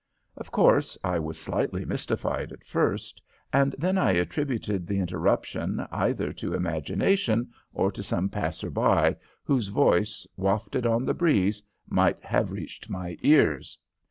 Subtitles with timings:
[0.35, 3.21] Of course, I was slightly mystified at first,
[3.53, 9.67] and then I attributed the interruption either to imagination or to some passer by, whose
[9.67, 13.77] voice, wafted on the breeze, might have reached my ears.